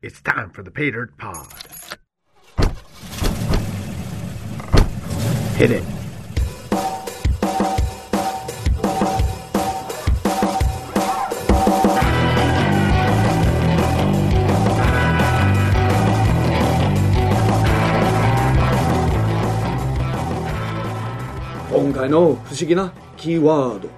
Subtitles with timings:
[0.00, 1.48] It's time for the Pay Dirt Pod.
[5.56, 5.82] Hit it.
[21.72, 23.88] 今回の不思議なキーワード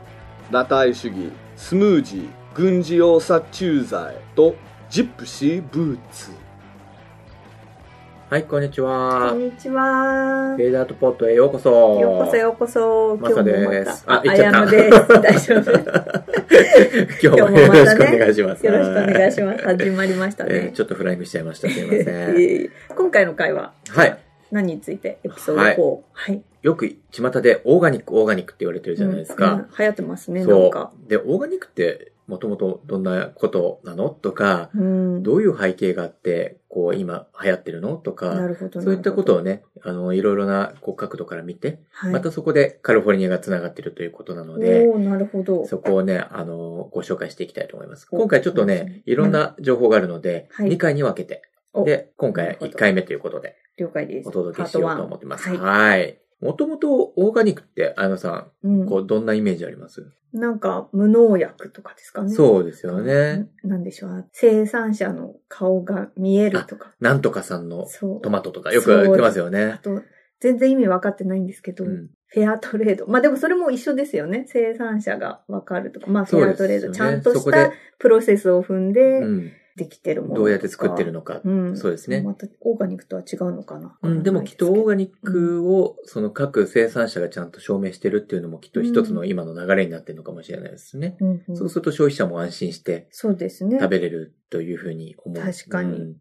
[0.46, 4.54] 裸体主義スムージー軍事用殺虫剤と
[4.90, 6.32] ジップシーブーツ
[8.28, 9.38] はい、こんにちこはん。
[9.38, 10.56] にちは。
[10.56, 11.70] フェーダートポットへようこそ。
[12.00, 13.16] ようこそようこそ。
[13.16, 14.14] マサです今日もまた。
[14.14, 15.08] あ言っちゃったあやむです。
[15.08, 15.72] 大丈夫。
[17.22, 18.66] 今日もよろしくお願いします。
[18.66, 19.62] よろしくお願いします。
[19.66, 20.72] 始まりましたえーね。
[20.74, 21.68] ちょっとフライングしちゃいました。
[21.68, 22.70] すいません。
[22.96, 24.18] 今回の回ははい。
[24.50, 25.98] 何についてエピソード4。
[26.12, 26.42] はい。
[26.62, 29.52] よく巷でオーガニック、オーガニックって言われてるじゃないですか。
[29.52, 30.90] うんうん流行ってますね、なんそか。
[31.06, 31.08] う。
[31.08, 34.08] で、オーガニックってもともとどんなことなの？
[34.08, 35.22] とか、うん。
[35.22, 37.96] どういう背景があって、こう今流行ってるの？
[37.96, 38.36] となか。
[38.80, 39.50] そういったことをね。
[39.50, 42.12] ね、あの、いろいろなこう角度から見て、はい。
[42.12, 45.66] またそこでカリフォルニアが繋がってるということなので、なるほど。
[45.66, 48.06] そこをね、あの、ご紹介していきたいと思います。
[48.10, 54.28] お今回ちょっとね、ねいろんな情報があるので、はい2回に分けて、おで、今回なるほど1回目ということで、了解です。
[54.28, 55.44] お届けしようと思ってます。
[55.44, 56.29] パートワンはい。
[56.40, 62.32] もともとオーガニックって、あやのさうんん、こう、どんなイメージあります、なんか、無農薬とかですかね。
[62.32, 63.48] そうですよね。
[63.64, 63.70] な。
[63.70, 64.28] なんでしょう。
[64.32, 66.94] 生産者の顔が見えるとか。
[67.00, 67.86] なんとかさんの。
[68.22, 69.80] トマトとかよく言ってますよあね。
[69.82, 70.02] と、
[70.40, 73.08] 全然意味分かってないんですけど、うんフェアトレード。
[73.08, 74.44] まあでもそれも一緒ですよね。
[74.46, 76.06] 生産者が分かるとか。
[76.08, 76.82] まあフェアトレード。
[76.82, 79.52] そうですちゃんとしたプロセスを踏んでうん。
[79.80, 81.40] できてるものどうやって作ってるのか。
[81.42, 81.76] うん。
[81.76, 82.20] そうですね。
[82.20, 83.98] またオーガニックとは違うのかな。
[84.02, 91.16] うん、でもきっとオーガニニックを、その各生産者がちゃんと証明してるっていうのもきっと一つの今の流れになってるのかもしれないですね。
[91.20, 91.56] うんうん。
[91.56, 93.78] そうすると消費者も安心してそうですね。
[93.80, 95.42] 食べれるというふうに思う。
[95.42, 95.96] 確かに。
[95.96, 96.16] うん。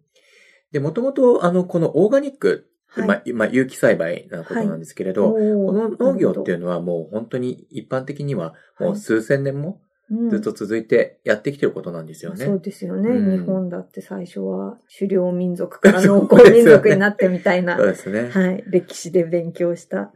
[0.72, 3.08] で、もともと、あの、このオーガニックはい。
[3.08, 5.66] まあ、まあ、有機栽培なことなんですけれど、おー。
[5.66, 8.96] この農業っていうのはもう本当に一般的にはもはい。
[8.96, 9.82] う数千年も
[10.30, 12.46] ずっと続いてやってきてることなんですよね。
[12.46, 18.30] そうですよね、うん日本だって最初は狩猟民族から農耕民族になってみたいな、 そうですね。
[18.30, 20.12] はい、歴史で勉強した。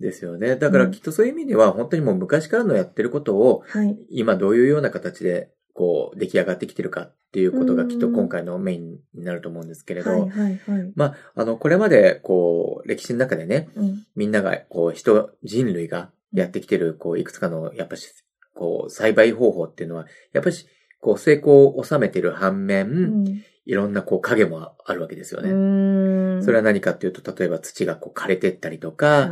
[0.00, 0.56] ですよね。
[0.56, 3.98] だからきっとそういう意味では本当にもう昔からのやってることをはい。
[4.08, 10.92] 今どういうような形でこう出来上がってきてるかっていうことがきっと今回のメインになると思うんですけれど、はいはいはい。
[10.94, 14.06] まあ、あの、これまでこう歴史の中でね、うん。
[14.14, 18.08] みんなが、こう、人、人類がやってきてる、こう、いくつかの、やっぱし、
[18.54, 20.66] こう、栽培方法っていうのは、やっぱし、
[21.00, 22.90] こう、成功を収めてる反面、う
[23.24, 23.42] ん。
[23.66, 25.50] いろんな、こう、影もあるわけですよね。
[25.50, 26.42] うん。
[26.42, 29.30] それは何かっていうと、例えば土がこう枯れてったりとか、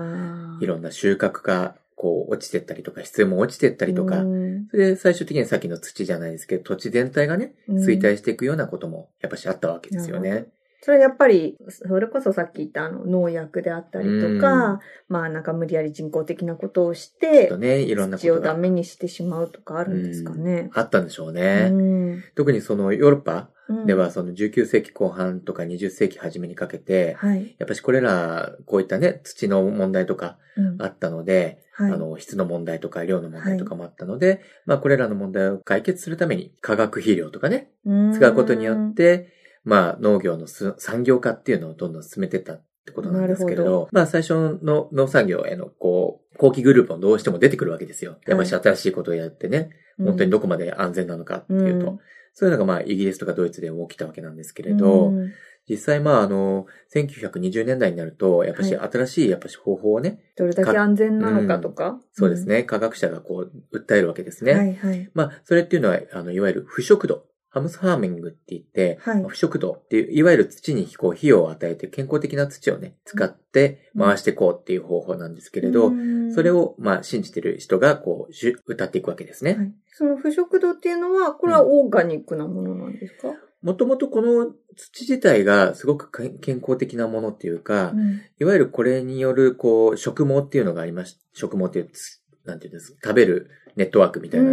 [0.60, 4.66] いろんな収穫が、こう、落ちてったりとか、質も落ちてったりとか、うん。
[4.70, 7.76] それで最終的にさっきの土じゃないですけど、土地全体がね、うん。
[7.78, 10.46] 衰退していくようなことも、やっぱしあったわけですよね。
[10.84, 20.70] それはやっぱり、それこそさっき言ったあの農薬であったりとか、まあなんか無理やり人工的なことをしてと、ね、いろんなこをダメにしてしまうとかあるんですかね。
[20.74, 21.70] あったんでしょうね。
[21.70, 21.82] う
[22.16, 22.24] ん。
[22.34, 23.86] 特にそのヨーロッパうん。
[23.86, 27.54] では、その19世紀後半とか20世紀初めにかけて、はい。
[27.58, 30.82] やっぱしこれら、こういったね、土の問題とかうん。
[30.82, 31.92] あったので、はい。
[31.92, 37.70] あの、質の問題とか量の問題とかもあったので、まあこれらの問題を解決するために化学肥料とかね、
[38.12, 39.32] 使うことによっ、て、
[39.64, 48.18] まあ農業のす産業化っていうのをどんどん進めていったってことなんですけれど、なるほまあ最初の農産業へのこう、後期グループもどうしても出てくるわけですよ。
[48.26, 51.98] やっぱし新しいことをやってね、うん本当にどこまで安全なのかっていうと、うん
[52.34, 55.32] そういうのがまあイギリスとかドイツでも起きたわけなんですけれど、うん
[55.68, 62.00] 実際まああの、1920年代になると、やっぱしは新しいやっぱし方法をね、どれだけ安全なのかとか。
[62.12, 64.48] そうですね、科学者がこう、訴えるわけですうん。
[64.48, 64.54] ね。
[64.54, 65.10] はいはい。
[65.14, 67.26] まあ、それっていうのは、あの、いわゆる腐食土。
[67.52, 69.22] ハムスハーミングって言って、はい。
[69.28, 76.32] 腐食土っていう、いわゆる土にこう、費用を与えて健康的な土をね、使って回していこうっていう方法なんですけれど、うん。
[76.32, 78.32] それ、を、まあ、信じてる人が、こう、
[78.64, 79.52] 歌っていくわけですね。
[79.52, 79.72] はい。
[79.92, 88.22] その腐食土っていうのは、これはオーガニックなものなんですか、もともとこの土自体がすごく健健康的なものっていうか、うん。
[88.40, 94.52] いわゆるこれによる、こう、食毛っていうのがありまし、食毛っていうつ、なんていうんです食べるネットワークみたいな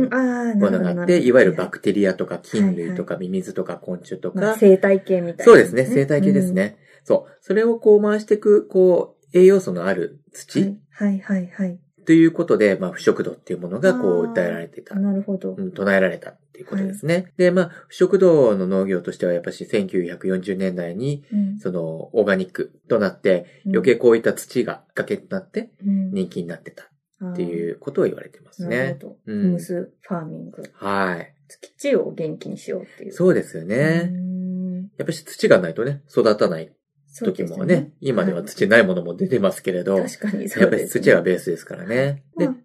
[0.55, 0.71] も。
[0.71, 6.53] のがあって、いわゆるバククテリアとか菌類とかミミズとか昆虫とか、生態系みたいな、そうですね、生態系です。
[6.53, 6.77] ね。
[7.03, 7.37] そう。
[7.41, 14.95] それをこう回していく、こう、栄養素のあるうん土はいはいはいということで、まあ、不食土っていうものがこう、訴えられていた。
[14.95, 15.53] なるほど。
[15.55, 17.31] うん、唱えられたっていうことですね。
[17.37, 26.89] で、まあ、不食土の農業としては、やっぱし1940年代に、うんその、オーガニックとなって、うん余計こういった土がきっかけになって、うん人気になってた
[27.23, 28.97] ってういうことを言われてますなるね。
[29.01, 29.17] ほど。
[29.25, 30.63] うんフムスファーミング。
[30.73, 31.33] はい。
[31.47, 33.11] 土を元気にしようっていう。
[33.11, 34.09] そうですよね。
[34.13, 34.39] うん
[34.97, 36.71] やっぱり土がないとね、育たない
[37.17, 42.23] 時もね、ね今では土ないものも出てますけれど、はい、確かにそうです、ね、やっぱり土がベースですからね。
[42.35, 42.57] まあ、でも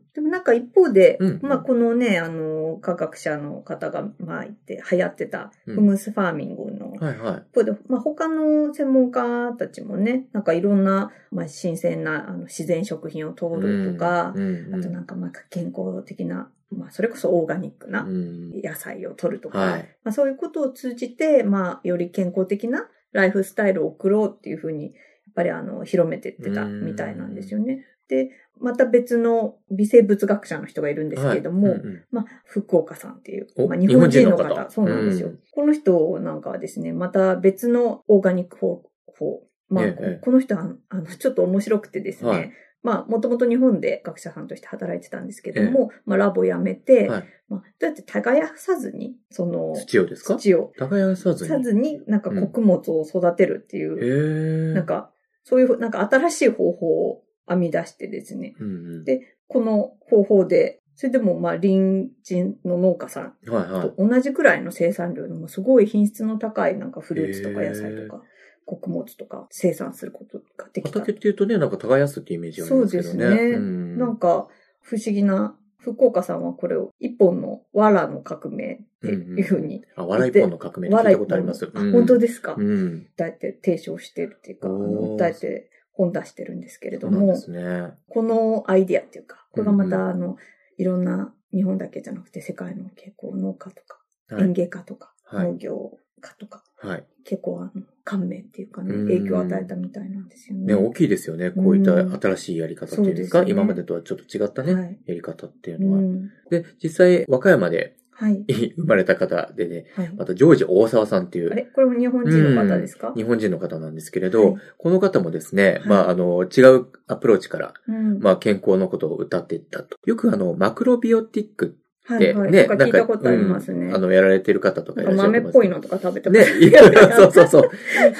[0.45, 7.43] なんか一方で、うん、まあこのね、あの、科学者の方が、まあ言って流行ってた、フムスファーミングの、はいはい。
[7.51, 24.95] 一方で、まあ他の専門家たちもね、なんかいろんな、まあ新鮮なあの自然食品を取るとか、うんうんうん、あとなんかまあ健康的なまあ、それこそオーガニックな野菜を取るとか、はい、まあ、そういうことを通じて、まあ、より健康的なライフスタイルを送ろうっていうふうに、やっ
[25.35, 27.87] ぱりあの、広めてってたみたいなんですよね。
[28.09, 31.79] で、また別の微生物学者の人がいるんですけれども、はい。
[31.81, 35.39] うんうん、まあ、福岡さんっていう、まあ、日本人の方、そうなんですよ、うん。
[35.53, 42.53] この人なんかはですね、また別のオーガニック方法、まあ、ええ、この人は、あの、ちょっと面白くてですね、はい。
[42.83, 50.37] まあ、もともと日本で学者さんとして働いてたんですけども、まあ、ラボ辞めて、はい、まあ、どうやって耕さずに、その、土をですか？
[50.37, 50.71] 土を。
[50.77, 51.49] 耕さずに。
[51.49, 55.11] さずに、なんか穀物を育てるっていう、うん、なんか、
[55.45, 58.55] そういう、なんか新しい方法を編み出してですね。
[58.59, 58.71] うんう
[59.01, 68.23] ん、で、この方法で、それでもまあ隣人の農家さんと同じくらいの生産量でもすごい品質の高いなんかフルーツとか野菜とか
[68.65, 71.01] 穀物とか生産することができた。
[71.01, 73.11] 畑っていうとね、なんか耕すってイメージありますけどね。
[73.11, 73.57] そうですね。
[73.57, 74.49] うん、なんか
[74.81, 80.13] 不思議な、福岡さんはこれを一本の藁の革命っていうふうに、うんうん。
[80.13, 81.71] あ、藁一本の革命って聞いたことあります。
[81.75, 90.37] あ、本当ですか、うん、訴えて提唱してるっていうか、訴えて本出してるんですけれども、ね、このアイディアっていうか、これがまたあの、
[90.77, 94.01] いろんな日本だけじゃなくて世界の結構農家とか、
[94.39, 100.67] 園芸家とか、農業家とか、はい、結構あの、感銘っていうかね、影響を与えたみたいなんですよね。
[100.67, 101.51] ね、大きいですよね。
[101.51, 106.29] こういった新しいやり方っていうんですか、すね、今までとはちょっと違ったね、はい、やり方っていうのは。
[106.51, 108.45] で、実際、和歌山で、はい。
[108.77, 111.53] 生まれた方でね、はい、またジョージ大沢さんっていう。
[111.53, 111.63] あれ？
[111.65, 113.13] これも日本人の方ですか？
[113.17, 119.97] 日本人の方なんですけれど、はい、この方もですね、はい、まあ、あの、違うアプローチから、うん、まあ、健康のことを歌っていったと。
[120.07, 123.87] よくあの、マクロビオティックはいはい、ね、なんか聞いたことありますね。
[123.87, 126.71] うん、あの、やられてる方とかいらっしゃる豆っぽいのとか食べてますね。
[127.17, 127.71] そうそうそう。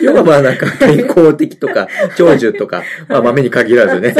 [0.01, 1.87] 要はまあなんか 健康的とか、
[2.17, 4.15] 長寿とか、 まあ豆に限らずね、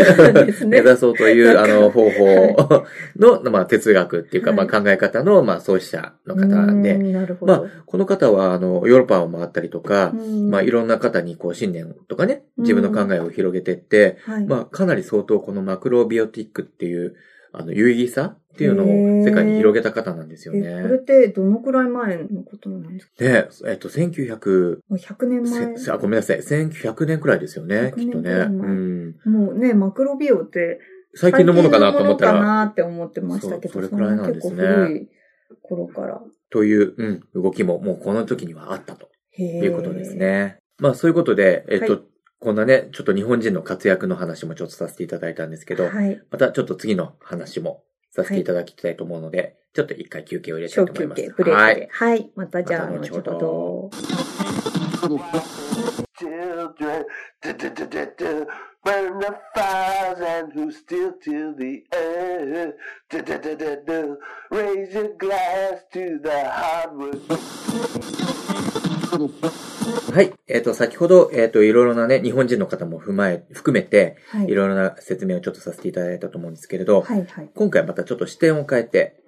[0.67, 2.79] 目指そうというあの方法
[3.17, 6.99] の、まあ哲学っていうか、まあ考え方の、まあ創始者の方で、
[7.41, 10.13] まあこの方はあの、ヨーロッパを回ったりとか、
[10.51, 17.15] まあいろんな方にこう信念とかね、自分の考えを広げていって、まあかなり相当このマクロビオティックっていう、
[17.57, 20.83] あの、有意義さっていうのを世界に広げた方なんですよね。
[20.83, 23.25] これってどのくらい前のことなんですか？
[23.25, 24.81] ねえっと、1900。
[24.89, 25.95] もう100年前。
[25.95, 26.39] あ、ごめんなさい。
[26.39, 28.31] 1900年くらいですよね、きっとね。
[28.33, 29.17] うん。
[29.25, 30.81] もうね、マクロビオって、
[31.15, 32.33] 最近のものかなと思ったら。
[32.33, 34.55] 最近のものかなって思ってましたけど、それくらいなんですね。
[34.57, 35.09] 古い
[35.63, 36.21] 頃から。
[36.51, 40.59] という、うん、動きももうこの時にはあったということですね。
[40.79, 42.03] まあそういうことで、えっと、はい
[42.45, 51.23] こんなね、ちょっと日本人の活躍の話もちょっとさせていただいたんですけど、はい、またちょっと次の話もさせていただきたいと思うので、はい、ちょっと一回休憩を入れたいと思います。
[51.23, 51.63] 休憩、ブレイクで。
[51.65, 51.89] はい。
[51.91, 52.31] はい。
[52.37, 53.91] またじゃあ、後ほど。
[58.85, 62.75] Burn the fires and who still till the end.
[64.51, 67.23] Raise your glass to the hard work.
[69.85, 70.33] はい。
[70.47, 79.23] えっ、ー、と、先ほど、えっ、ー、と、いろいろなね、日本人の方も踏まえ、含めて、はい、いろいろな説明をちょっとさせていただいたと思うんですけれど、はいはい、今回またちょっと視点を変えて、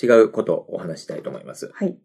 [0.00, 1.70] 違うことをお話したいと思います。
[1.74, 1.98] はい。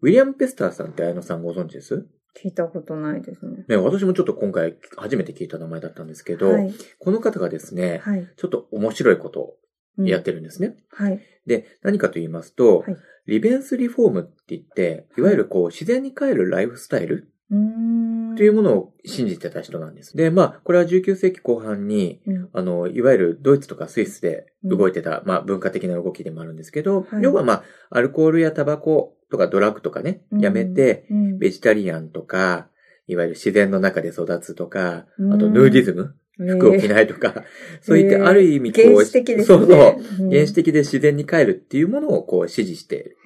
[0.00, 2.06] ウィリアム・ペスターさんって綾野さんご存知です？
[2.40, 3.64] 聞いたことないですね。
[3.68, 9.56] ね、私もちょっと今回初めて聞いた名前だったんですけど、はい、この方がですね、はい、ちょっと面白いことを
[9.98, 10.76] やってるんですね。
[10.98, 11.20] うん、はい。
[11.46, 15.20] で、何かと言いますと、はい、リベンスリフォームって言って、い。
[15.20, 20.16] わゆるこう、自然に帰るライフスタイルというものを信じてた人なんです。
[20.16, 32.68] で、まあ、これは19世紀後半に、うん、あの、いわゆるドイツとかスイスで動いてた、うん、まあ、文化的な動きでもあるんですけど、はい、要はまあ、アルコールやタバコとかドラッグとかね、やめて、うん、ベジタリアンとか、
[33.06, 37.44] いわゆる自然の中で育つとか、あとヌーディズム服を着ないとか、
[37.80, 39.44] そういったある意味こう、原始的ですね。
[39.44, 43.16] そうそう、原始的で自然に帰るっていうものをこう支持している。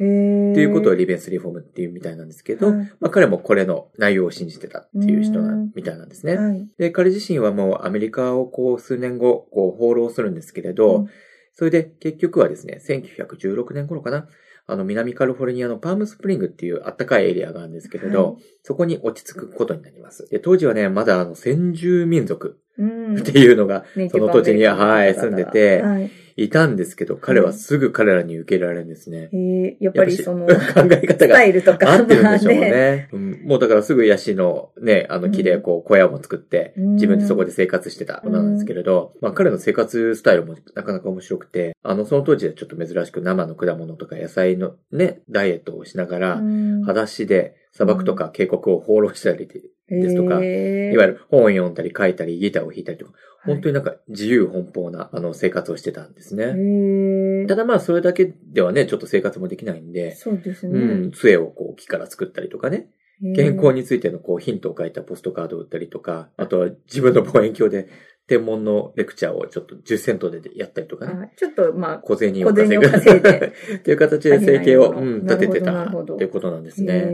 [0.52, 6.08] っていうことをリベンスリフォームっていうみたいなんですけど、まあ彼もこれの内容を信じてたっていう人なみたいなん。
[6.12, 6.68] ですね。
[6.78, 11.06] で、彼自身はもうアメリカをこう数年後、こう放浪するんですけれど、
[11.54, 14.28] それで結局はですね、1916年頃かな、
[14.66, 20.28] あの、南カリフォルニアのパームスプリングっていうあったかいエリアがあるんですけれど、はい、そこに落ち着くことになります。
[20.30, 26.00] で、当時はね、まだあの、先住民族っていうのが、その土地に、はい、住んでて、は
[26.36, 29.28] い、いたんですけど、彼はすぐ彼らに受け入れられるんですね。
[29.32, 31.34] へえ、やっぱりその、考え方が。
[31.34, 31.92] スタイルとか。
[31.92, 32.60] 合ってるんでしょうね。
[32.60, 46.40] ねうん、もうだからすぐヤシのね、あの木でこう小屋も作って、自分でそこで生活してた子なんですけれど、まあ彼の生活スタイルもなかなか面白くて、あの、その当時はちょっと珍しく生の果物とか野菜のね、ダイエットをしながら、
[46.82, 53.12] 裸足で砂漠とか渓谷を放浪したりですとか、いわゆる本を読んだり書いたりギターを弾いたりとか、
[53.44, 57.46] 本当になんか自由奔放なあの生活をしてたんですね。
[57.46, 60.78] ただまあそれだけではね、ちょっと生活もできないんで、そうですね。
[60.78, 62.88] うん、杖をこう木から作ったりとかね、
[63.34, 67.88] 健康についてのこうヒントを書いたポストカードを売ったりとか、あとは自分の望遠鏡で
[68.26, 71.32] 天文のレクチャーをちょっと10セントでやったりとかね。
[71.36, 72.86] ちょっとまあ、小銭を稼ぐ。
[72.86, 77.08] っていう形で生計を、うん、立ててたっていうことなんですね。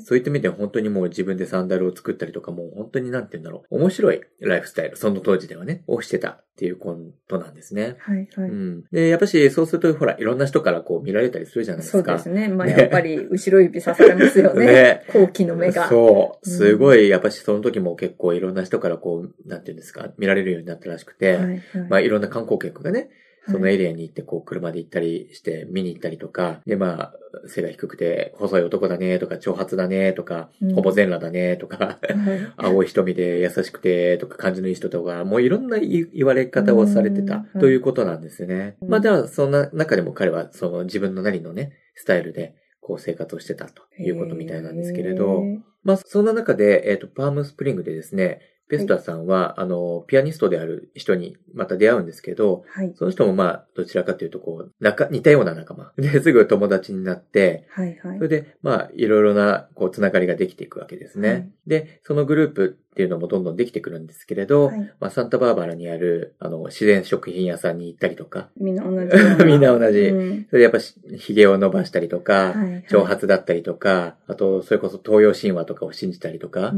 [0.00, 3.76] そういった意味では本当にもう自分でサンダルを作ったりとかもう本当になんて言うんだろう。
[3.78, 6.96] 面白いライフスタイル、その当時ではね、をしてたっていうこ
[7.28, 7.96] となんですね。
[7.98, 8.48] はいはい。
[8.48, 8.84] うん。
[8.92, 12.18] で、やっぱしそうするとほら、いろんな人からこう見られたりするじゃないですか。
[12.18, 12.48] そうですね。
[12.48, 14.66] まあやっぱり後ろ指刺されますよね。
[14.66, 15.02] ね。
[15.12, 15.88] 後期の目が。
[15.88, 16.48] そう。
[16.48, 23.10] すごい、やっぱしその時も結構いろんな人からこう、なんて言うんですか、見られるようになったらしくて、はいはい、まあいろんな観光客がね、
[23.50, 27.14] そのエリアに行って、こう、車で行ったりして、見に行ったりとか、で、まあ、
[27.46, 31.98] 背が低くて、細い男だね、とか、長髪だね、とか、ほぼ全裸だね、とか、
[32.56, 38.76] 青い瞳で優しくて、とか、感じのいい人とか、もういろんな言われ方をされてた、ということなんですね。
[38.80, 45.42] まあ、では、そんな中でも彼は、その自分のなりのね、スタイルで、こう生活をしてたということみたいなんですけれど、
[45.84, 48.40] まあ、そんな中で、えっ、ー、と、パームスプリングでですね、
[48.76, 55.92] ペスタさんは、あの、ピアニストである人にまた出会うんですけど、はい、その人もまあ、どちらかというと、こう、仲、似たような仲間。
[55.96, 58.18] で、すぐ友達になって、はいはい。
[58.18, 61.28] それで、まあ、いろいろな、こう、つながりができていくわけですね。
[61.28, 68.50] はい、で、そのグループっていうのもどんどんできてくるんですけれど、はい、まあ、サンタバーバラにある、あの、自然食品屋さんに行ったりとか。
[68.56, 69.10] みんな同じ。
[69.44, 69.98] みんな同じ。
[69.98, 70.78] うん、それでやっぱ、
[71.16, 76.70] 髭を伸ばしたりとか、はいはい、長髪だったりとか、あと、それこそ東洋神話とかを信じたりとか、あ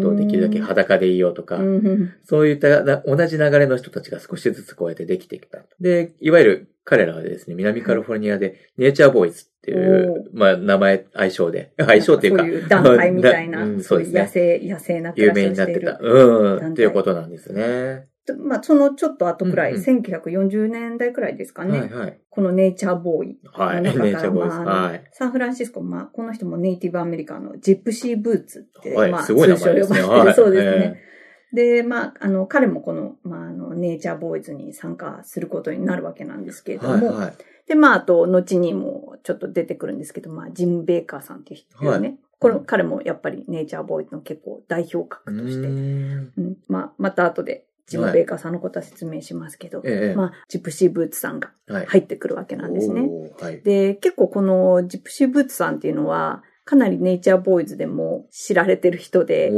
[0.00, 1.60] と、できるだけ裸でいようとか、
[2.24, 5.60] そういった同じ流れの人たちが少しずつこうやってできてきた。
[5.80, 12.42] で、いわゆる彼らはですね、南カリフォルニアでネイチャーボーイズっていう、まあ名前、愛称で、愛称っていうか。
[12.42, 14.20] そういう団体みたいな、うん、そうですね。
[14.22, 15.98] 野生、野生な有名になってた。
[16.00, 18.08] うん、っていうことなんですね。
[18.38, 21.80] まあ、そのちょっと後くらい、うんうん、1940年代くらいですかね。
[21.80, 23.82] はいはい、このネイチャーボーイはい。
[23.82, 25.04] ネイチャーボーイはい。
[25.12, 29.98] サンフランシスコ、まあ、この人もネイティブアメリカのジップシーブーツって、はい、まあ、すごい名前ですね。
[29.98, 31.02] 通称呼ばれてる、そうですね。
[31.52, 37.34] で、まあ、あの、彼もこの、まあ、あの、ネイチャーボーイズに参加することになるわけなんですけれども、はいはい、
[37.66, 42.08] で、まあ、あと、後にもちょっと出てくるんですけど、まあ、ジム・ベーカーさんっていう人ですね。
[42.08, 46.32] はい、これ、彼もやっぱりネイチャーボーイズの結構代表格として、うん。
[46.36, 51.50] うん、まあ、また後でジム・ベーカーさんのことは説明しますけど、はい、まあ、ジプシー・ブーツさんが
[51.86, 53.08] 入ってくるわけなんですね。
[53.40, 59.52] はい、で、結構このジプシー・ブーツさんっていうのは、かなりネイチャーボーイズでも知られてる人で、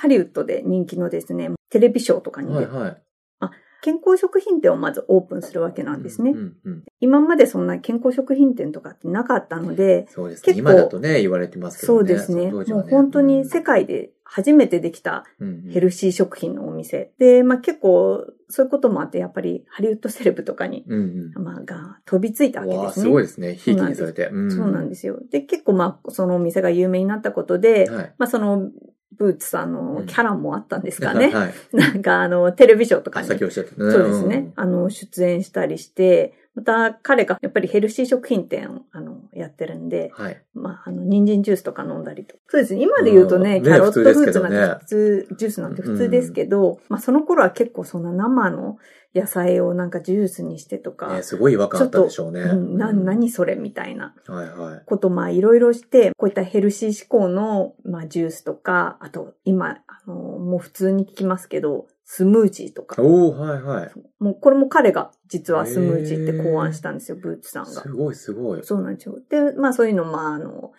[0.00, 3.02] ハリウッドで人気のですね、テレビショーとかに出て、はいはい、
[3.40, 3.50] あ
[3.82, 6.30] 健康食品店をまずオープンするわけなんですね。
[6.30, 10.54] うんうんうん、今までそんな健康食品店とかってなかったので、そうですね。
[10.56, 11.98] 今だとね、言われてますけどね。
[11.98, 12.46] そうですね。
[12.46, 15.24] ねもう本当に世界で初めてできた
[15.70, 17.12] ヘルシー食品のお店。
[17.18, 23.04] うんうん、で、まあ結構、そういうこともあって、やっぱりハリウッドセレブとかに、うんうん、まあが飛びついたわけですね。
[23.04, 23.54] すごいですね。
[23.54, 24.50] ひいきにされて、うん。
[24.50, 25.18] そうなんですよ。
[25.30, 28.70] で、結構まあ、そのお店が有名になったことで、はい、まあその
[29.16, 31.26] ブーツさんのキャラもあったんですかね。
[31.26, 33.28] うんはい、なんかあの、テレビショーとかに。
[33.28, 33.90] 先おっしゃってね。
[33.90, 34.52] そうですね。
[34.56, 42.34] あの、出演したりして、また彼がやっぱりヘルシー食品店をあのやってるんで、はい、まあ、あの、人参ジュースとか飲んだりと。
[42.48, 42.82] そうですね。
[42.82, 48.78] 今で言うとね、キャロットフーツなんて普通、ジュースなんて普通ですけど、うん、まあその頃は結構そんな生の
[49.14, 51.14] 野菜をなんかジュースにしてとか。
[51.14, 52.40] ね、すごい違和感あったでしょうね。
[52.42, 54.14] うん、な、何それみたいな。
[54.26, 54.82] はいはい。
[54.86, 63.00] こと、まあいろいろして、こういったヘルシー志向の、まあジュースとか、あと今、あの、もう普通に聞きますけど、スムージーとか。
[63.02, 63.90] おはいはい。
[64.20, 67.70] もうこれも彼が実はスムージーって考案したんですよ、ブーツさんが。
[67.82, 68.64] すごいすごい。
[68.64, 69.16] そうなんですよ。
[69.28, 70.72] で、まあそういうの、まああの、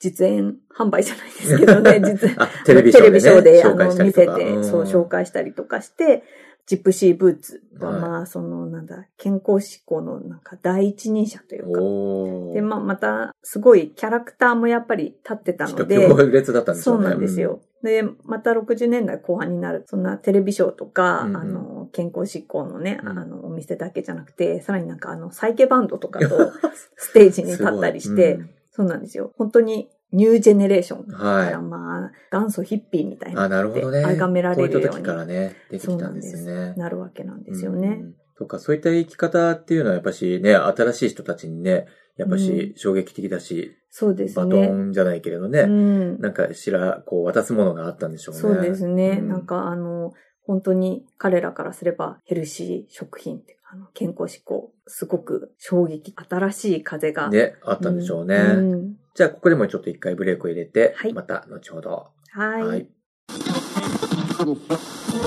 [0.00, 2.30] 実演販売じゃないですけどね、 実
[2.66, 6.24] テレビショーで、ね、テレビショーであの見せて、そう紹介したりとかして、
[6.66, 12.54] ジプシーブーツは、まあ、その、なんだ、健康志向のなんか第一人者というか。
[12.54, 16.08] で、まあ、また、すごいキャラクターもやっぱり立ってたので。
[16.52, 17.02] だったんですよね。
[17.02, 17.60] そうなんですよ。
[17.82, 26.50] で、また60年代後半になる、そんなテレビショーとか、うん、あの、健康志向のね、うん、あの、お店だけじゃなくて、さらになんかあの、サイケバンドとかと
[26.96, 29.32] ステージに立ったりして、うん、そうなんですよ。
[29.36, 31.58] 本当にニュージェネレーションはい。
[31.58, 33.42] まあ、元祖ヒッピーみたいな。
[33.42, 34.02] あ、なるほどね。
[34.02, 34.74] 崇められるように。
[34.74, 36.74] こういう時からね、できたんですよね。
[36.76, 38.04] なるわけなんですよね。
[38.38, 44.60] とか、そういった生き方っていうのはやっぱしね、新しい人たちにね、やっぱし衝撃的だし、そうですね。
[44.60, 45.60] バトンじゃないけれどね。
[45.60, 48.40] うん、なんかしら、こう渡すものがあったんでしょうね。
[48.40, 49.18] そうですね。
[49.20, 57.28] うん、なんかあの、本当に彼らからすればヘルシー食品ってあの健康志向、すごく衝撃、新しい風が。
[57.30, 58.36] ね、あったんでしょうね。
[58.36, 62.08] うん、じゃあ、ここでもちょっと一回ブレイクを入れて、はい、また後ほど。
[62.32, 62.62] はい。
[62.62, 62.88] はい、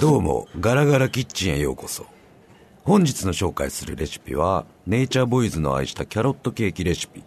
[0.01, 2.05] どうも、ガラガラキッチンへようこそ。
[2.83, 7.23] 本日の紹介するレシピは、ネイチャーボーイズの愛したキャロットケーキレシピ。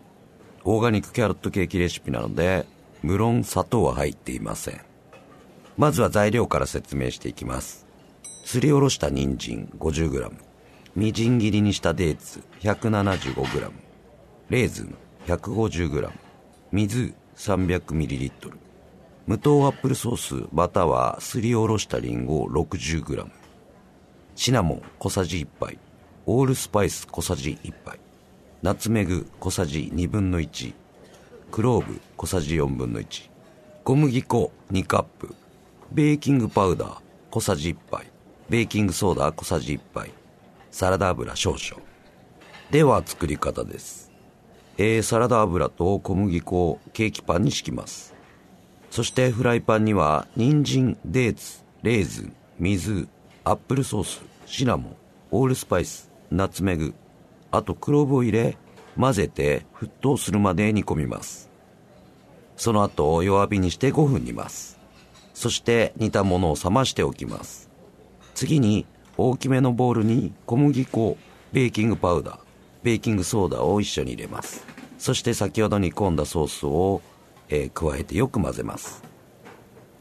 [0.65, 2.67] オーガニックキャロットケーキレシピなので、
[3.03, 4.81] 無論砂糖は入っていません。
[5.79, 7.87] まずは材料から説明していきます。
[8.45, 10.31] すりおろした人参 50g、
[10.95, 13.71] みじん切りにしたデーツ 175g、
[14.51, 14.95] レーズン
[15.27, 16.11] 150g、
[16.73, 18.53] 水 300ml、
[19.27, 23.29] 無糖アップルソースまたはすりおろしたりんご 60g、
[24.37, 25.79] シナモン小さじ1杯、
[26.27, 27.99] オールスパイス小さじ1杯、
[28.63, 30.73] ナツメグ小さじ2分の1、
[31.51, 33.31] クローブ小さじ4分の1、
[33.83, 35.35] 小麦粉2カップ、
[35.91, 36.99] ベーキングパウダー
[37.33, 38.07] 小さじ1杯、
[38.49, 40.13] ベーキングソーダ小さじ1杯、
[40.71, 41.83] サラダ油少々。
[42.71, 44.10] では作り方です。
[44.83, 48.15] えー、サラダ油と小麦粉をケーキパンに敷きます。
[48.91, 53.07] そしてフライパンには人参、デーツ、レーズン、水、
[53.45, 54.97] アップルソース、シナモン、
[55.33, 56.95] オールスパイス、ナツメグ、
[57.51, 58.57] あとクローブを入れ、
[58.99, 61.51] 混ぜて沸騰するまで煮込みます。
[62.57, 64.79] その後弱火にして5分煮ます。
[65.35, 67.69] そして煮たものを冷ましておきます。
[68.35, 68.87] 次に
[69.19, 71.19] 大きめのボウルに小麦粉、
[71.53, 72.39] ベーキングパウダー、
[72.83, 74.67] ベーキングソーダを一緒に入れます。
[74.99, 77.03] そして先ほど煮込んだソースを、
[77.49, 79.03] えー、加えてよく混ぜます。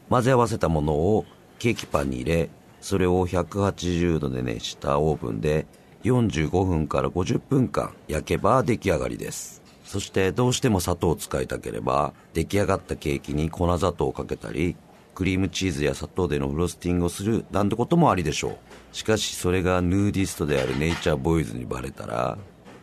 [0.08, 1.24] 混ぜ合わせたものを
[1.58, 5.66] ケーキパンに入れ、それを180度で熱したオーブンで
[6.04, 9.60] 45分から50分間焼けば出来上がりです。
[9.90, 14.76] そしてどうしても砂糖を使いたければ出来上がったケーキに粉砂糖をかけたり
[15.16, 22.38] クリームチーズや砂糖でのフロスティングをするなんてこともありでしょうしかしそれがヌーディストであるネイチャーボーイズにバレたら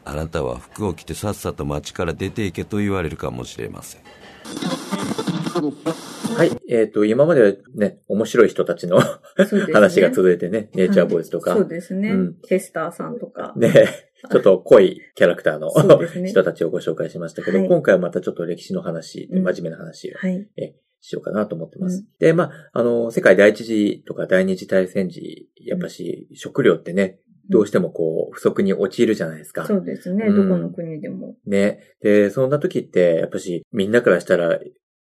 [0.10, 4.02] あなたは服を着てさっさと街から出ていけと言われるかもしれません。
[6.38, 6.52] はい。
[6.70, 9.04] えっ、ー、と、今まではね、面白い人たちの、ね、
[9.74, 11.56] 話が続いてね、ネイチャーボーイズとか。
[11.56, 12.12] そうですね。
[12.12, 13.54] うん、テスターさんとか。
[13.58, 13.74] ね。
[14.32, 15.68] ちょっと濃いキャラクターの、
[16.22, 21.98] ね、人たちをご紹介しましたけど、はい、今回はまたちょっと歴史の話、真面目な話を、はい、えしようかなと思ってます。
[21.98, 29.66] うん、で、まあ、あの、世界第一次とか第二次大戦時、やっぱし食料ってね、どうしてもこう、不足に陥るじゃないですか。
[29.66, 30.26] そうですね。
[30.28, 31.36] うん、どこの国でも。
[31.46, 31.80] ね。
[32.02, 34.60] で、そんな時って、やっぱし、みんなからしたら、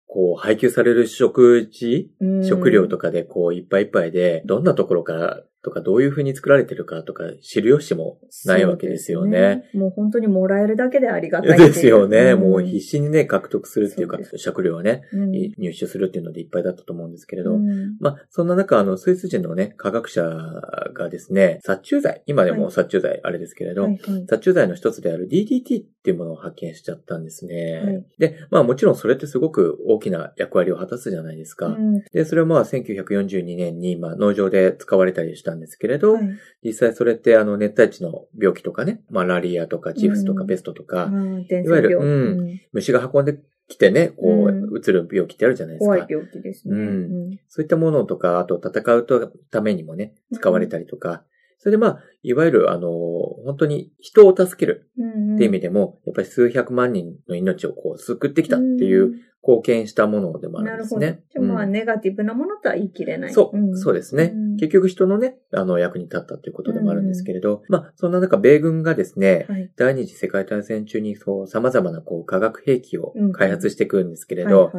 [0.06, 2.10] こう、配給される食事、
[2.46, 9.34] 食料とかで、こう、いっぱいいっぱいで、どんなところからとかどういう風に作られてるかとか知る由もないわけですよね。
[9.34, 9.64] ね。
[9.74, 12.40] もう本当にもらえるだけでありがたいですよね、うん。
[12.40, 24.12] もう必死にね、獲得するっていうか、う食料をね、うん、入手するっていうのでいっぱいだったと思うんですけれど、うん、まあ、そんな中、あの、スイス人のね、科学者がですね、殺虫剤、今でも殺虫剤あれですけれど、はいはい。
[24.12, 27.82] はい、殺虫剤の一つである DDT っていうものを発見しちゃったんですね。
[27.84, 31.76] はい、で、まあもちろんそれってすごく大きな役割を果たすじゃないですか。
[32.12, 36.28] で、それはまあ1942年に、まあ農場で使われたりしたんですけれど、はい。
[36.64, 43.38] 実際それってあの熱帯地の病気とかね、マラリアとかチフスとかペストとか、うん、いわゆる、うん、虫が運んで
[43.68, 45.94] きてね、こう、移る病気ってあるじゃないですか。
[45.94, 46.76] 怖い病気ですね。
[46.76, 47.38] うん。
[47.48, 51.24] そういったものとか、あと戦うためにもね、使われたりとか、
[51.58, 59.14] それでまあ、いわゆるあの、本当に人を助けるっていう意味でも、やっぱり数百万人の命をこう救ってきたっていう
[59.46, 61.06] 貢献したものでもあるんですね。
[61.06, 61.52] なるほど。
[61.52, 63.32] まあ、ネガティブなものとは言い切れない。
[63.32, 64.32] そう、そうですね。
[64.58, 74.72] 結局人のね、あの、役に立ったということでもあるんですけれど、まあ、そんな中、米軍がですね、第二次世界大戦中にそう、様々なこう、化学兵器を開発していくんですけれど、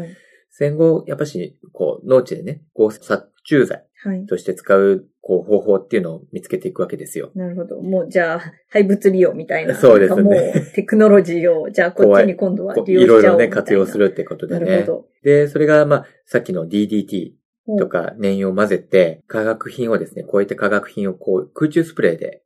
[0.50, 3.84] 戦後、やっぱし、こう、農地でね、こう、殺虫剤
[4.28, 7.32] として使う、こう、方法っていうのを見つけていくわけですよ。
[7.34, 7.82] なるほど。
[7.82, 9.74] もう、じゃあ、廃物利用みたいな。
[9.74, 10.22] そうですね。
[10.22, 10.36] もう、
[10.76, 14.66] テクノロジーを、じゃあ、こっちに今度は利用しちゃおういろいろね、活用するってことでね。
[14.66, 15.06] なるほど。
[15.24, 17.32] で、それが、まあ、さっきの DDT
[17.80, 22.44] とか燃油を混ぜて、化学品をですね、こういった化学品をこう空中スプレーで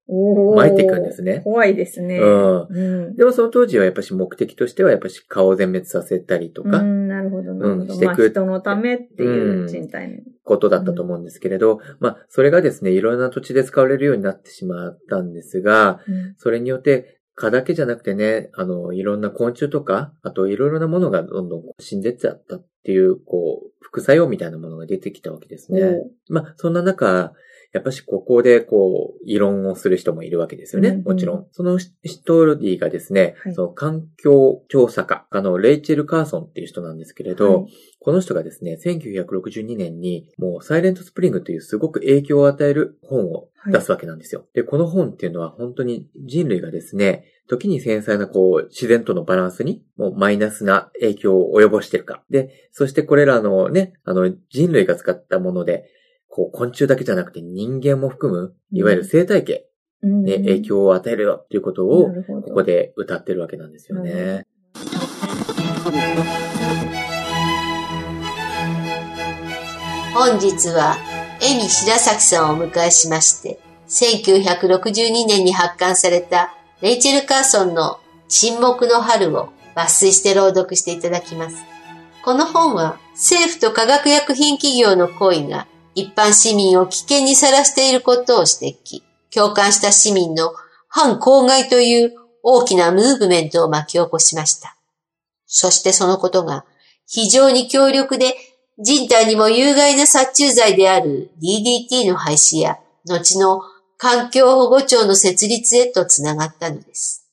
[0.55, 1.41] 巻いていくんですね。
[1.43, 2.19] 怖いですね。
[2.19, 2.67] う
[3.11, 3.15] ん。
[3.15, 6.77] でもその当時はやっぱし目的としてはやっぱし顔を全滅させたりとか。
[6.77, 7.93] うん、なるほど、なるほど。
[7.93, 8.29] うん、していく。
[8.29, 10.17] 人のためっていう人体の、
[10.49, 15.99] ことだったと思うんですけれど、まあ、それがですね、いろんな土地で使われるようになってしまったんですが、
[16.37, 25.81] それによって蚊だけじゃなくてね、あの、いろんな昆虫とか、あといろいろなものがどんどん死んでっちゃったっていう、こう、副作用みたいなものが出てきたわけですね。
[26.29, 27.33] まあ、そんな中、
[27.71, 30.89] やっぱしここでこう、異論をする人もいるわけですよね。
[30.89, 31.47] うんうん、もちろん。
[31.51, 44.41] その一人がですね、はい、その環境調査家、あの、レイチェル・カーソンっていう人なんですけれど、はい、この人がですね、1962年に、もう、サイレント・スプリングというすごく影響を与える本を出すわけなんですよ。
[44.41, 52.23] はい、で、この本っていうのは本当に人類がですね、時に繊細なこう、自然とのバランスに、もうマイナスな影響を及ぼしてるか。
[52.29, 55.85] で、そしてこれらのね、あの、人類が使ったもので、
[56.39, 59.65] こう、昆虫だけじゃなくて人間も含む、いわゆる生態系
[60.01, 62.07] に影響を与えるよっていうことを、
[62.45, 64.45] ここで歌ってるわけなんですよね。
[70.13, 70.95] 本日は、
[71.41, 77.99] エミ白崎さんをお迎えしまして、1962年に発刊されたレイチェル・カーソンの
[78.29, 81.57] 沈黙の春を抜粋して朗読していただきます。
[82.23, 85.67] この本は政府と化学薬品企業の行為が
[85.99, 89.03] 一般市民を危険にさらしていることを指摘。
[89.31, 90.51] 共感した市民の
[90.87, 94.75] 反公害という大きなムーブメントを巻き起こしました。
[95.45, 96.65] そしてそのことが
[97.05, 98.35] 非常に強力で
[98.77, 103.61] 人体にも有害な殺虫剤である DDT の廃止や後の
[103.97, 107.29] 環境保護庁の設立へとつながったのです。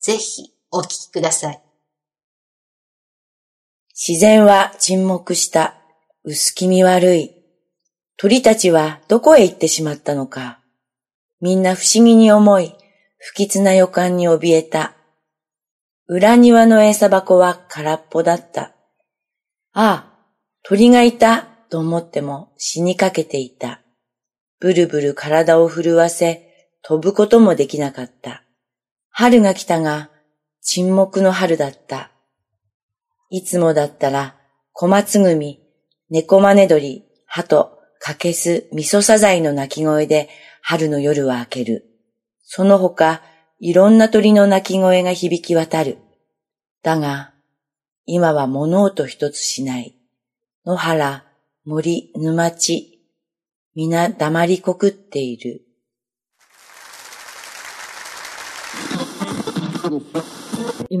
[0.00, 1.60] ぜひお聞きください。
[3.94, 5.76] 自然は沈黙した。
[6.24, 7.39] 薄気味悪い。
[8.22, 10.58] 鳥たちはどこへ行ってしまったのか。
[11.40, 12.74] みんな不思議に思い、
[13.16, 14.94] 不吉な予感に怯えた。
[16.06, 18.74] 裏庭の餌箱は空っぽだった。
[19.72, 20.18] ああ、
[20.62, 23.80] 鳥がいたと思っても死にかけていた。
[24.58, 28.44] ブルブル体を震わせ、飛ぶこともできなかった。
[29.08, 30.10] 春が来たが、
[30.60, 32.10] 沈黙の春だった。
[33.30, 34.36] いつもだったら、
[34.74, 35.62] 小松組、
[36.10, 40.30] 猫真似鳥、鳩、かけす、味噌サザイの鳴き声で
[40.62, 41.84] 春の夜は明ける。
[42.42, 43.20] その他、
[43.58, 45.98] いろんな鳥の鳴き声が響き渡る。
[46.82, 47.34] だが、
[48.06, 49.98] 今は物音一つしない。
[50.64, 51.24] 野原、
[51.66, 53.02] 森、沼地、
[53.74, 55.66] 皆黙りこくっている。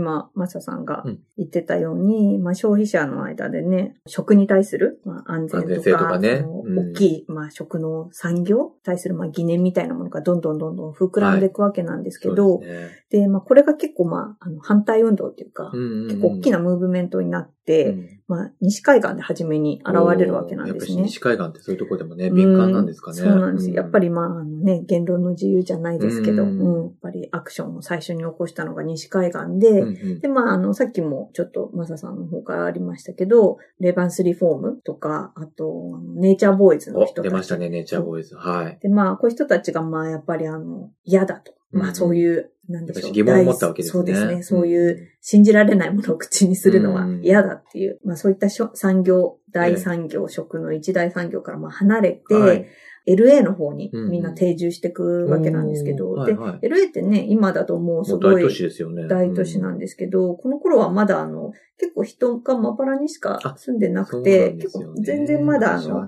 [0.00, 1.04] 今、マサさんが
[1.36, 12.68] 言ってたように、うん、まあ消費者の間でね、食に対する、まあ、安全とか、とかね、大きい、まあ食の産業に対するまあ疑念みたいなものがどんどんどんどん膨らんでいくわけなんですけど、はい、
[13.10, 21.02] で、ね、まあこれが結構まあ、あの反対運動っていうか、うんうんうん、結構大きなムーブメントになって、うん、まあ西海岸で初めに現れるわけなんですね。
[21.02, 23.16] 西海岸ってそういうところでもね、敏感なんですかね。
[23.16, 23.70] そうなんです。
[23.72, 37.24] やっぱりまあ、あのね、言論の自由じゃないですけど、うん、やっぱりアクションを最初に起こしたのが西海岸で、うんうん、で、まあ、あの、さっきもちょっとマサさんの方からありましたけど、レバンスリフォームとか、あと、ネイチャーボーイズの人たち。
[37.24, 38.36] 出ましたね、ネイチャーボーイズ。
[38.36, 38.78] はい。
[38.80, 41.52] で、まあ、こういう人たちが、まあ、やっぱりあの、嫌だと。
[41.72, 43.12] まあ、そういう、なんでしょう。
[43.12, 43.92] 疑問を持ったわけですね。
[43.92, 44.42] そうですね。
[44.42, 52.66] そういう信じられないものを口にするのは嫌だっていう、まあそういった産業、大産業、食の一大産業からまあ離れて、はい。
[53.06, 59.08] LA の方にみんな定住していくわけなんですけど、で、はいはい、LA ってね、今だともうすごい大都市ですよね。
[59.08, 66.06] 大都市なんですけど、この頃はまだあの、結構人がまばらにしか住んでなくて、結構全然まだあの、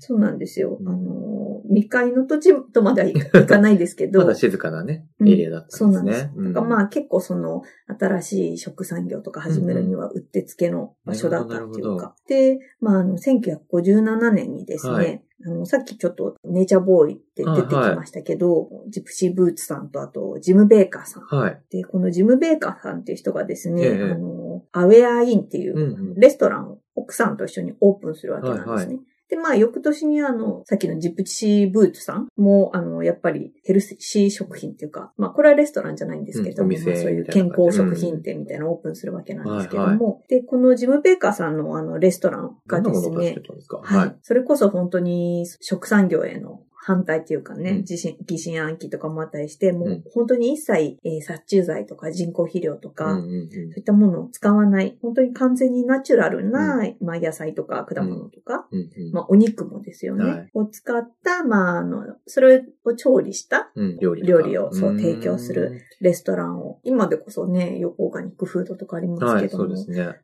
[0.00, 0.78] そうなんですよ。
[0.86, 3.14] あの、未開の土地とまではい
[3.46, 4.20] かないですけど。
[4.20, 5.78] まだ静かなね、エリアだったんですね。
[5.78, 6.20] そうなんです。
[6.22, 12.14] だからまあ結構その、新しい食産業とか始めるにはうってつけの場所だったっていうか。
[12.26, 21.22] で、まああの、1957年にですね、はいあの、さっきちょっとネイチャーボーイって出てきましたけど、はい、ジプシーブーツさんとあとジム・ベーカーさん。
[21.24, 28.72] はい、で、このジム・ベーカーさんっていう人がですね、ええ、あの、アウェアインっていうレストランを奥さんと一緒にオープンするわけなんですね。
[28.72, 29.00] はいはい
[29.30, 43.36] で、まあ、翌年にあの、さっきのジプシーブーツさんも、あの、やっぱりヘルシー食品っていうか、まあ、これはレストランじゃないんですけど、うん、まあ、そういう健康食品店みたいなのをオープンするわけなんですけども、で、このジム・ベーカーさんのあの、レストランがですね、
[43.82, 58.66] はい、それこそ本当に食産業への反対っていうかね、疑心、疑心暗鬼とかもあったりして、もう本当に一切、えー、殺虫剤とか人工肥料とか、そういったものを使わない、本当に完全にナチュラルな、まあ野菜とか果物とか、
[59.12, 69.74] まあお肉もですよね、を使った、まああの、それを調理した料理をそう提供するレストランを、今でこそね、よくオーガニックフードとかありますけども、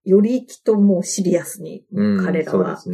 [0.05, 1.85] よりきっともうシリアスに、
[2.25, 2.89] 彼らは、そ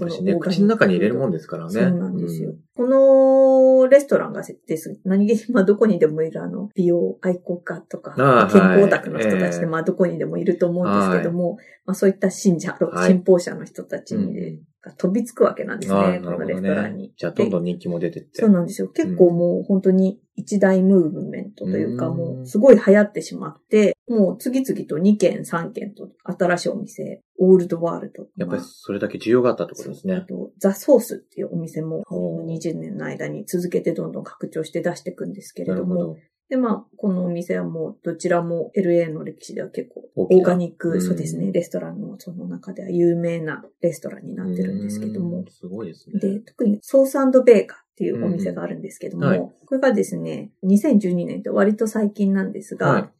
[0.00, 1.70] の、ね、口の中に入れるもんですからね。
[1.72, 2.50] そうなんですよ。
[2.50, 8.14] うん、このレストランがです、何気に、まあ、どこにでもいるあの、美容愛好家とか、
[8.50, 12.76] 健康オタクの人たちで、まあ、どこにでもいると思うんですけども、まあ、そういった信者、
[13.06, 17.12] 信奉者の人たちに、ね、が飛びつくわけなんですね、このレストランに。
[17.16, 18.40] じゃあ、どんどん人気も出てって。
[18.40, 18.88] そうなんですよ。
[18.88, 28.26] 結構もう本当に一大ムーブメントというか、もうすごい流行ってしまって、もう次々と2軒、3軒と新しいお店、オールドワールド。
[28.36, 30.14] やっぱりそれだけ需要があったってことですね。
[30.14, 36.16] あと、ザ・ソースっていうお店も20年の間に続けてどんどん拡張して出していくんですけれども、
[36.48, 45.44] で、まあ、このお店はもう、どちらも LA の歴史では結構、オーガニック、そうですね、レストランのその中では有名なレストランになってるんですけども。
[45.48, 46.20] すごいですね。
[46.20, 53.10] で、特にソースベーカーっていうお店があるんですけども、はい、これがですね、2012年って割と最近なんですが、はい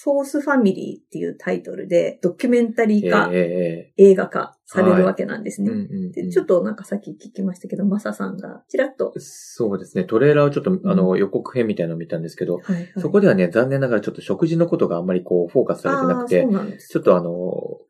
[0.00, 5.70] ソースファミリーっていうタイトルで、ドキュメンタリー化、えー、映画化されるわけなんですね。
[6.12, 9.14] で、ちょっとなんかさっき聞きましたけど、マサさんがちらっと。
[9.16, 10.04] そうですね。
[10.04, 16.46] トレーラーをちょっと、あの、予告編みたいなのを見たんですけど、はいはい、そこではね、残念ながらちょっと食事のことがあんまりこう、フォーカスされてなくて、
[16.86, 17.30] ちょっとあの、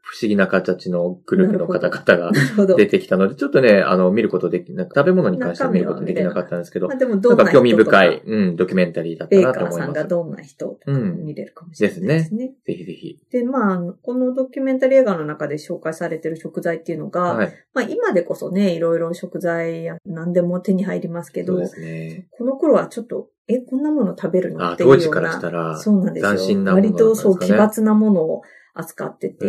[0.09, 9.79] 不思議な形のグループの方々が出てきたので、ちょっとね、あの、見ることできなく、食べ物に関しては見ることできなかったんですけど、でもどんなんか興味深い、うん、ドキュメンタリーだったなと思います。
[9.79, 12.15] ベーカーさんがどんな人とか見れるかもしれないですね。
[12.15, 12.53] ですね。
[12.65, 13.19] ぜひぜひ。
[13.31, 24.75] で、まあ、このドキュメンタリー映画の中で紹介されてる食材っていうのが、はい、まあ今でこそね、いろいろ食材や何でも手に入りますけど、ね、この頃はちょっと、え、こんなもの食べるの？
[24.75, 25.03] っていうような。
[25.03, 26.65] 当時からしたら、そうなんですよ。
[26.65, 28.43] 割とそう、奇抜なものを
[28.75, 29.47] 扱ってて、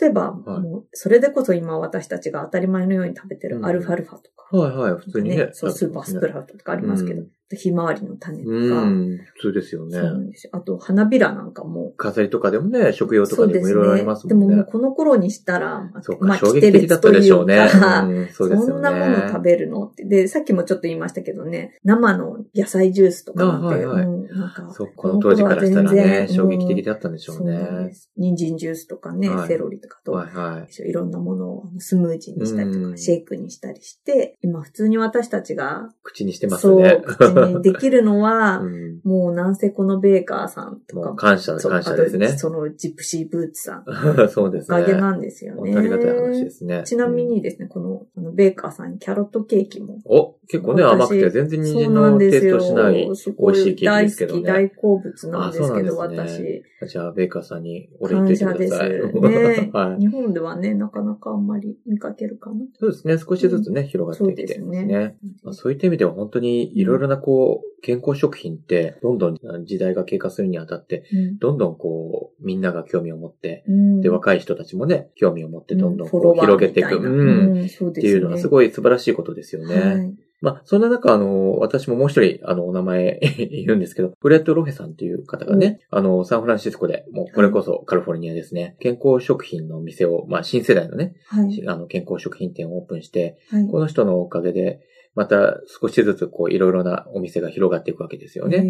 [0.00, 5.50] 例えば、はい、もうそれでこそ今私たちが当たり前のように食べてるアルファルファとか、はいはい、普通にね。
[5.52, 7.22] そう、スーパースプラウトとかありますけど、
[7.56, 8.52] ひまわりの種とか。
[8.52, 9.98] うん、普通ですよね。
[9.98, 10.50] そうなんですよ。
[10.54, 11.92] あと、花びらなんかも。
[11.96, 14.46] 飾りとかでもね、食用とかでもいろいろありますもんね。
[14.46, 17.56] でももうこの頃にしたら、そうか、まあ、衝撃的だったでしょうね。
[17.58, 18.66] うん、 そうですよね。
[18.66, 19.86] そんなもの食べるの？
[19.86, 20.04] って。
[20.04, 27.92] で、さっきもちょっと言いましたけどね、生の野菜ジュースとかなんて、はいはい、うん、なんか、そう、この当時からしたらね、衝撃的だったんでしょうね。
[28.16, 37.00] 人参ジュースとかね、はい、セロリとかと、はいはい、いろんなものをスムージーにしたりとか、シェイクにしたりして、今普通に私たちが、口にしてますね。
[37.06, 41.14] そう、口にできるのは、うん、もうなんせこのベーカーさんとか。
[41.14, 42.28] 感謝、感謝ですね。
[42.28, 43.84] そのジプシーブーツさん。
[44.30, 44.78] そうですね。
[44.78, 45.76] おかげなんですよね。
[45.76, 46.82] ありがたい話ですね。
[46.84, 49.98] ちなみにですね、このあのベーカーさんにキャロットケーキも。
[50.04, 53.26] お結構ね、甘くて全然人参のテイストしない美味し
[53.70, 54.42] いケーキですけどね。
[54.42, 56.64] 大好き、大好物なんですけど、私。
[56.88, 58.90] じゃあ、ベーカーさんにお礼言ってください。
[59.20, 62.56] ねはい、日本ではね、なかなかあんまり見かけるかな。
[62.80, 63.18] そうですね。
[63.18, 65.16] 少しずつね、広がってきてますね。
[65.52, 71.04] そういった意味では本当にいろいろなこう、健康食品って、どんどん時代が経過するにあたって、
[71.40, 73.64] どんどんこう、みんなが興味を持って、
[74.00, 76.96] で、若い人たちもね、興味を持ってどんどんこう広げていく。
[76.96, 77.66] うん。
[77.66, 80.14] っていうのはすごい素晴らしいことですよね。
[80.40, 83.18] まあ、そんな中、あの、私ももう一人、あの、お名前
[83.50, 94.80] 言うんですけど、フレッド・ロヘさんっていう方がね、うん、あの、サンフランシスコで、もうこれこそカリフォルニアですね、健康食品の店を、まあ、新世代のね、はい、あの、健康食品店をオープンして、はい、この人のおかげで、
[95.14, 98.62] また少しずつこういろいろなお店が広がっていくわけですよね。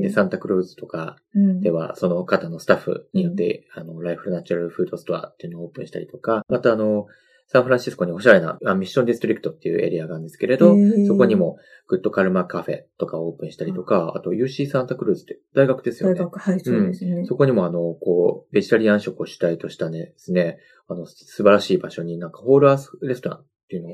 [0.00, 7.06] でサンタクルーズとかでは、その方のスタッフによって、うん、あの、 Life Natural Food Store っていうのをオープンしたりとか、またあの、
[7.52, 10.76] サンフランシスコにおしゃれな Mission District っていうエリアがあるんですけれど、
[11.08, 11.56] そこにも
[11.88, 16.14] Good Karma Cafe とかをオープンしたりとか、あと UC サンタクルーズって大学ですよね。
[16.14, 17.26] 大学、はい、そうですね、うん。
[17.26, 23.92] そこにもあの、こう、ベジタリアン食を主体としたね、ですね、あの、素晴らしい場所になんか Whole Earth Restaurantっていうのを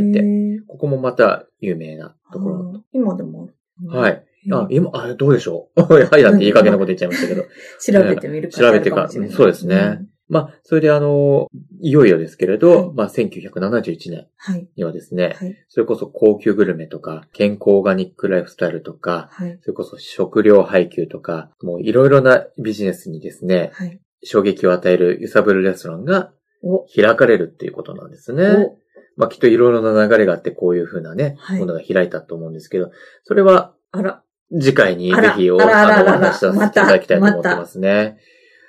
[0.00, 2.84] 開いて、ここもまた有名なところ。
[2.92, 3.50] 今でも？
[3.86, 4.24] はい。
[4.50, 5.82] あ、今、あ、どうでしょう？
[5.82, 7.44] はいだっていい加減なこと言っちゃいましたけど。
[7.80, 10.00] 調べてみるか調べてか、そうですね。
[10.26, 11.48] まあ、それであの、
[11.80, 14.26] いよいよですけれど、はい、まあ、1971年
[14.74, 23.70] にはですね、はい、それこそ高級グルメとか、健康オーガニックライフスタイルとか、はい、それこそ食料配給とか、もういろいろなビジネスにですね、
[24.24, 26.32] 衝撃を与える揺さぶるレストランが
[26.96, 28.44] 開かれるっていうことなんですね。
[29.16, 32.90] まあ、きっといろいろな流れがあってこういうふうなね、ものが開いたと思うんですけど、
[33.22, 38.18] それは、あら、次回にぜひお話しさせていただきたいと思ってますね。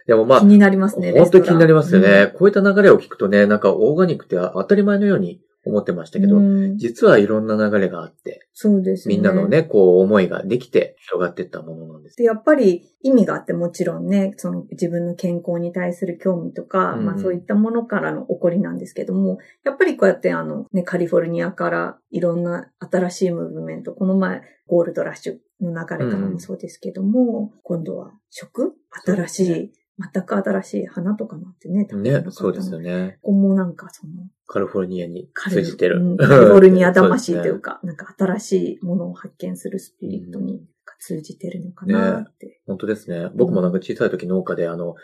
[0.07, 1.13] でもまあ、気になりますね。
[1.13, 6.39] 本当に気になりますよね、うん、こういった流れを聞くとね、なんかオーガニックって当たり前のように思ってましたけど、
[6.75, 9.15] 実はいろんな流れがあって、そうですね。
[9.15, 12.21] みんなのね、こう思いができて広がっていったものなんです。
[12.21, 28.73] やっぱり意味があってもちろんね、その自分の健康に対する興味とか、うん、まあそういったものからの起こりなんですけども、やっぱりこうやってあのね、カリフォルニアからいろんな新しいムーブメント、この前ゴールドラッシュの流れからもそうですけども、うん、今度は食？
[29.05, 31.85] 新しい全く新しい花とかもあってね。
[31.85, 33.17] ね、そうですよね。
[33.21, 34.13] ここもなんかその、
[34.47, 36.01] カリフォルニアに通じてる。
[36.01, 40.65] うん、カリフォルニア魂というか、 うね、なんか新しいものを発見するスピリットに
[40.99, 42.47] 通じてるのかなって。
[42.47, 43.29] ね、本当ですね。
[43.35, 44.95] 僕もなんか小さい時農家であの、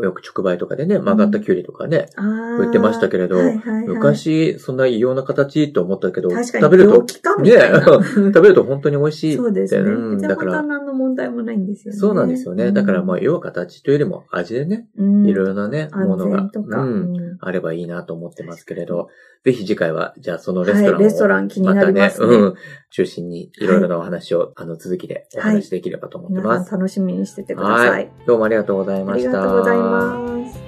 [0.00, 7.02] よく直売とかでね、曲がったキュウリとかね、うん、売ってましたけれど、はいはいはい、昔、そんな異様な形と思ったけど、食べると、
[7.42, 7.50] ね、
[8.32, 9.90] 食べると本当に美味しいそうですね。
[9.90, 10.62] うん、だから。
[10.62, 12.00] 何の問題もないんですよね。
[12.00, 12.72] そうなんですよね。
[12.72, 19.08] だからまあ、要は形というよりも味でね、うん、いろいろなね、ものが、うん、あればいいなと思ってますけれど、
[19.44, 22.26] ぜひ次回は、じゃあそのレストランを、はい、レストラン気になりますね。
[22.26, 22.54] うん。
[22.90, 26.72] 中心にいろいろなお話を、はい、あの、続きでお話できればと思ってます。
[26.72, 27.90] はい、楽しみにしててください。
[27.90, 28.10] はい。
[28.24, 29.30] どうもありがとうございました。
[29.30, 30.58] ありがとうございます。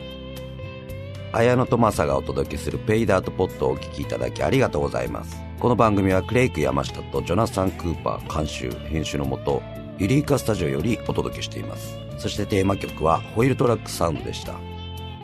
[1.33, 5.37] 綾野とマサがお届けするペイダートポットをお聞きいただきありがとうございます。
[5.61, 9.63] この番組はクレイク山下とジョナサン・クーパー監修、編集のもと、
[9.99, 11.97] ユリーカスタジオよりお届けしています。
[12.19, 14.74] そしてテーマ曲はホイールトラックサウンドでした。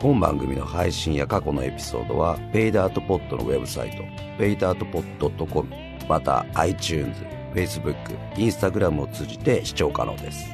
[0.01, 4.03] 本番組の配信や過去のエピソードは、ペイダートポットのウェブサイト、
[4.39, 5.69] ペイダートポット .com、
[6.09, 7.15] また iTunes、
[7.53, 7.95] Facebook、
[8.33, 10.45] Instagram を通じて視聴可能です。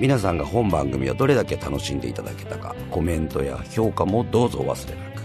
[0.00, 5.22] 皆さんが本番組をどれだけ楽しんでいただけたか、コメントや評価もどうぞお忘れなく。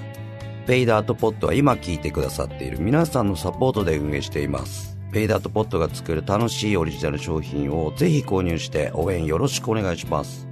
[0.67, 4.97] ペイダートポットは今聞いてくださっている皆さんのサポートで運営しています。
[5.12, 10.51] ペイダートポットが作る楽しいオリジナル商品をぜひ購入して応援よろしくお願いします。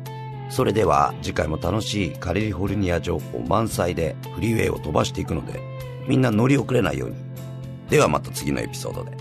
[0.50, 5.60] それでは次回も楽しいカリフォルニア情報満載でフリーウェイを飛ばしていくので
[6.08, 7.16] みんな乗り遅れないように。
[7.90, 9.19] ではまた次のエピソードで。